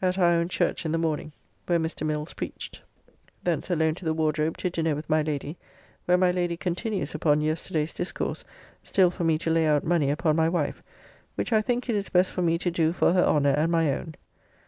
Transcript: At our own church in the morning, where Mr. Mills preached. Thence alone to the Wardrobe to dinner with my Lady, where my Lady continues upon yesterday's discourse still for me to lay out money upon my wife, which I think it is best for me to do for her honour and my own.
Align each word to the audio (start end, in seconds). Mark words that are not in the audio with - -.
At 0.00 0.18
our 0.20 0.30
own 0.30 0.48
church 0.48 0.86
in 0.86 0.92
the 0.92 0.98
morning, 0.98 1.32
where 1.66 1.80
Mr. 1.80 2.06
Mills 2.06 2.32
preached. 2.32 2.80
Thence 3.42 3.70
alone 3.70 3.96
to 3.96 4.04
the 4.04 4.14
Wardrobe 4.14 4.56
to 4.58 4.70
dinner 4.70 4.94
with 4.94 5.10
my 5.10 5.20
Lady, 5.20 5.56
where 6.04 6.16
my 6.16 6.30
Lady 6.30 6.56
continues 6.56 7.12
upon 7.12 7.40
yesterday's 7.40 7.92
discourse 7.92 8.44
still 8.84 9.10
for 9.10 9.24
me 9.24 9.36
to 9.38 9.50
lay 9.50 9.66
out 9.66 9.82
money 9.82 10.12
upon 10.12 10.36
my 10.36 10.48
wife, 10.48 10.80
which 11.34 11.52
I 11.52 11.60
think 11.60 11.88
it 11.88 11.96
is 11.96 12.08
best 12.08 12.30
for 12.30 12.40
me 12.42 12.56
to 12.56 12.70
do 12.70 12.92
for 12.92 13.14
her 13.14 13.24
honour 13.24 13.50
and 13.50 13.72
my 13.72 13.92
own. 13.92 14.14